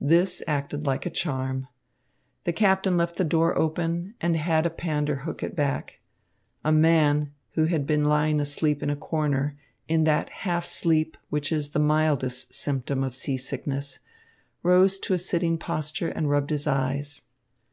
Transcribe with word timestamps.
This 0.00 0.42
acted 0.48 0.84
like 0.84 1.06
a 1.06 1.10
charm. 1.10 1.68
The 2.42 2.52
captain 2.52 2.96
left 2.96 3.14
the 3.14 3.24
door 3.24 3.56
open 3.56 4.14
and 4.20 4.36
had 4.36 4.66
Pander 4.76 5.18
hook 5.20 5.44
it 5.44 5.54
back. 5.54 6.00
A 6.64 6.72
man, 6.72 7.32
who 7.52 7.66
had 7.66 7.86
been 7.86 8.06
lying 8.06 8.40
asleep 8.40 8.82
in 8.82 8.90
a 8.90 8.96
corner 8.96 9.56
in 9.86 10.02
that 10.02 10.28
half 10.28 10.66
sleep 10.66 11.16
which 11.28 11.52
is 11.52 11.68
the 11.68 11.78
mildest 11.78 12.52
symptom 12.52 13.04
of 13.04 13.14
seasickness 13.14 14.00
rose 14.64 14.98
to 14.98 15.14
a 15.14 15.18
sitting 15.18 15.56
posture 15.56 16.08
and 16.08 16.28
rubbed 16.30 16.50
his 16.50 16.66
eyes. 16.66 17.22